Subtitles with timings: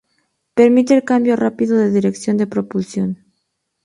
[0.55, 3.23] Permite el cambio rápido de dirección de propulsión.